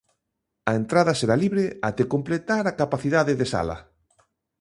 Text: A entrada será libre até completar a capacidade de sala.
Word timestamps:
A 0.69 0.71
entrada 0.81 1.13
será 1.19 1.35
libre 1.43 1.65
até 1.89 2.03
completar 2.13 2.63
a 2.67 2.77
capacidade 2.81 3.33
de 3.39 3.45
sala. 3.53 3.77